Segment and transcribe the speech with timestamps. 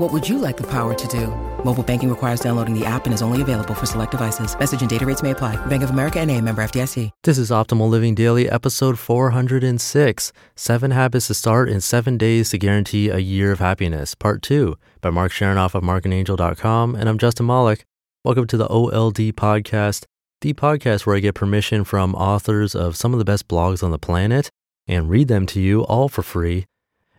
[0.00, 1.26] What would you like the power to do?
[1.62, 4.58] Mobile banking requires downloading the app and is only available for select devices.
[4.58, 5.56] Message and data rates may apply.
[5.66, 7.10] Bank of America and a member FDIC.
[7.22, 12.56] This is Optimal Living Daily, episode 406 Seven Habits to Start in Seven Days to
[12.56, 16.94] Guarantee a Year of Happiness, Part 2 by Marc Chernoff of marcandangel.com.
[16.94, 17.84] And I'm Justin Malik.
[18.24, 20.06] Welcome to the OLD podcast,
[20.40, 23.90] the podcast where I get permission from authors of some of the best blogs on
[23.90, 24.48] the planet
[24.88, 26.64] and read them to you all for free.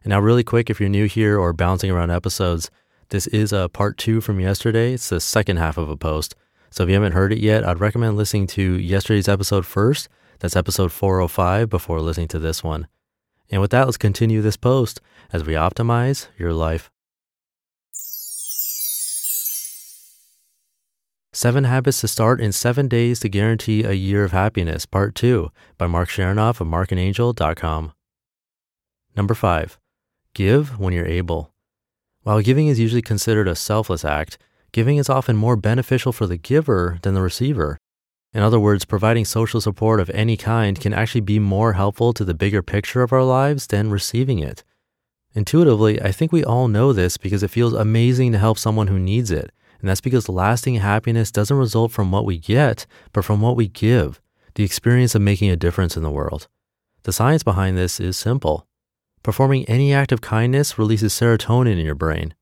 [0.04, 2.72] And now, really quick, if you're new here or bouncing around episodes,
[3.10, 4.94] this is a part two from yesterday.
[4.94, 6.36] It's the second half of a post.
[6.72, 10.08] So if you haven't heard it yet, I'd recommend listening to yesterday's episode first.
[10.40, 12.88] That's episode 405 before listening to this one.
[13.50, 15.02] And with that, let's continue this post
[15.34, 16.90] as we optimize your life.
[21.34, 25.52] Seven Habits to Start in Seven Days to Guarantee a Year of Happiness, Part 2
[25.78, 27.94] by Marc Chernoff of marcandangel.com.
[29.16, 29.81] Number 5.
[30.34, 31.52] Give when you're able.
[32.24, 34.38] While giving is usually considered a selfless act,
[34.72, 37.78] giving is often more beneficial for the giver than the receiver.
[38.34, 42.24] In other words, providing social support of any kind can actually be more helpful to
[42.24, 44.64] the bigger picture of our lives than receiving it.
[45.34, 49.00] Intuitively, I think we all know this because it feels amazing to help someone who
[49.00, 53.42] needs it and that's because lasting happiness doesn't result from what we get, but from
[53.42, 54.22] what we give,
[54.54, 56.48] the experience of making a difference in the world.
[57.04, 58.68] The science behind this is simple.
[59.24, 62.34] Performing any act of kindness releases serotonin in your brain.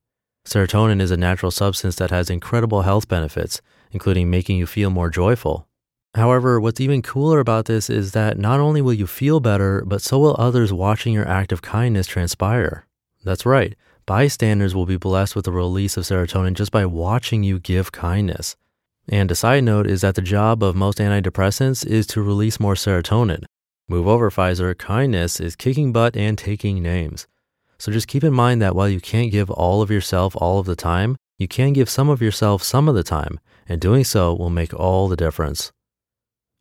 [0.46, 3.60] Serotonin is a natural substance that has incredible health benefits,
[3.92, 5.68] including making you feel more joyful.
[6.14, 10.00] However, what's even cooler about this is that not only will you feel better, but
[10.00, 12.86] so will others watching your act of kindness transpire.
[13.24, 13.76] That's right.
[14.06, 18.56] Bystanders will be blessed with the release of serotonin just by watching you give kindness.
[19.08, 22.74] And a side note is that the job of most antidepressants is to release more
[22.74, 23.44] serotonin.
[23.90, 24.78] Move over, Pfizer.
[24.78, 27.26] Kindness is kicking butt and taking names.
[27.76, 30.66] So just keep in mind that while you can't give all of yourself all of
[30.66, 34.32] the time, you can give some of yourself some of the time, and doing so
[34.32, 35.72] will make all the difference.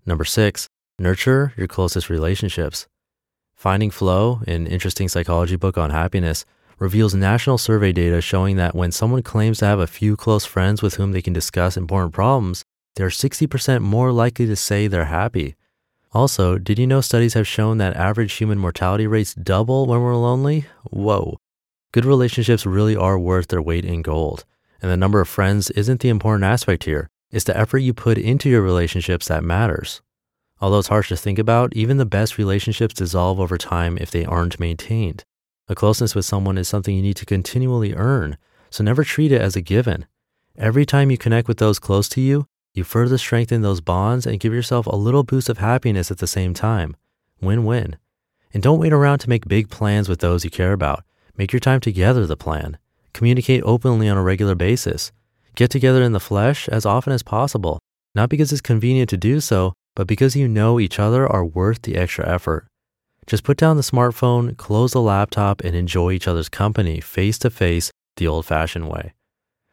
[0.07, 2.87] Number six, nurture your closest relationships.
[3.55, 6.45] Finding Flow, an interesting psychology book on happiness,
[6.79, 10.81] reveals national survey data showing that when someone claims to have a few close friends
[10.81, 12.63] with whom they can discuss important problems,
[12.95, 15.53] they're 60% more likely to say they're happy.
[16.11, 20.15] Also, did you know studies have shown that average human mortality rates double when we're
[20.15, 20.65] lonely?
[20.89, 21.37] Whoa.
[21.91, 24.45] Good relationships really are worth their weight in gold.
[24.81, 27.09] And the number of friends isn't the important aspect here.
[27.31, 30.01] It's the effort you put into your relationships that matters.
[30.61, 34.25] Although it's harsh to think about, even the best relationships dissolve over time if they
[34.25, 35.23] aren't maintained.
[35.67, 38.37] A closeness with someone is something you need to continually earn,
[38.71, 40.07] so never treat it as a given.
[40.57, 42.47] Every time you connect with those close to you,
[42.79, 46.25] you further strengthen those bonds and give yourself a little boost of happiness at the
[46.25, 46.95] same time.
[47.41, 47.97] Win win.
[48.53, 51.03] And don't wait around to make big plans with those you care about.
[51.37, 52.79] Make your time together the plan.
[53.13, 55.11] Communicate openly on a regular basis.
[55.55, 57.79] Get together in the flesh as often as possible,
[58.15, 61.81] not because it's convenient to do so, but because you know each other are worth
[61.81, 62.65] the extra effort.
[63.27, 67.49] Just put down the smartphone, close the laptop, and enjoy each other's company face to
[67.49, 69.13] face the old fashioned way.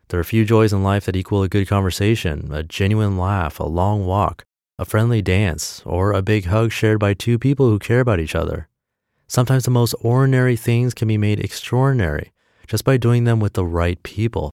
[0.09, 3.65] There are few joys in life that equal a good conversation, a genuine laugh, a
[3.65, 4.44] long walk,
[4.78, 8.34] a friendly dance, or a big hug shared by two people who care about each
[8.34, 8.69] other.
[9.27, 12.32] Sometimes the most ordinary things can be made extraordinary
[12.69, 14.50] just by doing them with the right people.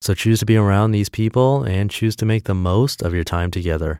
[0.00, 3.24] So choose to be around these people and choose to make the most of your
[3.24, 3.98] time together.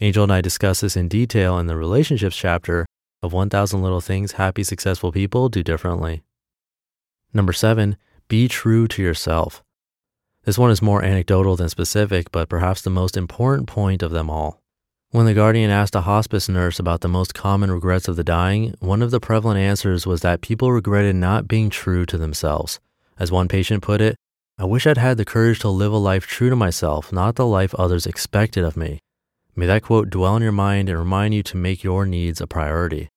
[0.00, 2.86] Angel and I discuss this in detail in the relationships chapter
[3.22, 6.22] of 1000 Little Things Happy, Successful People Do Differently.
[7.32, 7.96] Number seven,
[8.28, 9.62] be true to yourself.
[10.48, 14.30] This one is more anecdotal than specific, but perhaps the most important point of them
[14.30, 14.62] all.
[15.10, 18.74] When the Guardian asked a hospice nurse about the most common regrets of the dying,
[18.80, 22.80] one of the prevalent answers was that people regretted not being true to themselves.
[23.18, 24.16] As one patient put it,
[24.56, 27.44] I wish I'd had the courage to live a life true to myself, not the
[27.44, 29.00] life others expected of me.
[29.54, 32.46] May that quote dwell in your mind and remind you to make your needs a
[32.46, 33.10] priority.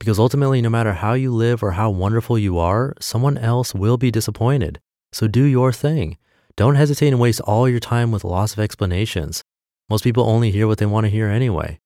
[0.00, 3.98] Because ultimately, no matter how you live or how wonderful you are, someone else will
[3.98, 4.80] be disappointed.
[5.12, 6.16] So do your thing.
[6.56, 9.42] Don't hesitate and waste all your time with lots of explanations.
[9.88, 11.78] Most people only hear what they want to hear anyway.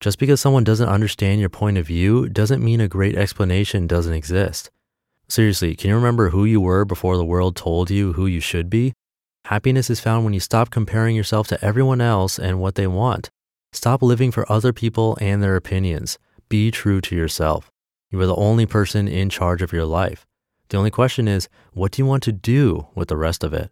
[0.00, 4.14] Just because someone doesn't understand your point of view doesn't mean a great explanation doesn't
[4.14, 4.70] exist.
[5.28, 8.68] Seriously, can you remember who you were before the world told you who you should
[8.68, 8.92] be?
[9.46, 13.30] Happiness is found when you stop comparing yourself to everyone else and what they want.
[13.72, 16.18] Stop living for other people and their opinions.
[16.48, 17.70] Be true to yourself.
[18.10, 20.26] You are the only person in charge of your life.
[20.68, 23.70] The only question is, what do you want to do with the rest of it?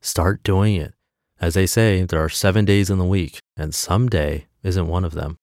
[0.00, 0.94] Start doing it.
[1.40, 5.04] As they say, there are seven days in the week, and some day isn't one
[5.04, 5.36] of them.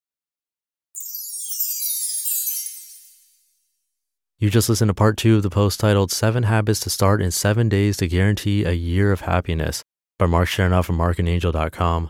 [4.40, 7.32] You just listened to part two of the post titled Seven Habits to Start in
[7.32, 9.84] Seven Days to Guarantee a Year of Happiness
[10.20, 12.10] by Marc Chernoff from marcandangel.com.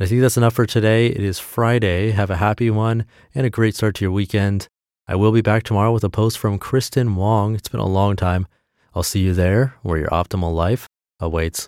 [0.00, 1.06] I think that's enough for today.
[1.06, 2.10] It is Friday.
[2.10, 4.66] Have a happy one and a great start to your weekend.
[5.06, 7.54] I will be back tomorrow with a post from Kristen Wong.
[7.54, 8.48] It's been a long time.
[8.92, 10.88] I'll see you there where your optimal life
[11.20, 11.62] awaits.